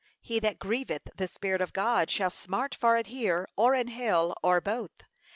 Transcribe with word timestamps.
He 0.19 0.39
that 0.39 0.57
grieveth 0.57 1.09
the 1.15 1.27
Spirit 1.27 1.61
of 1.61 1.73
God 1.73 2.09
shall 2.09 2.31
smart 2.31 2.73
for 2.73 2.97
it 2.97 3.05
here, 3.05 3.47
or 3.55 3.75
in 3.75 3.87
hell, 3.89 4.33
or 4.41 4.59
both. 4.59 5.03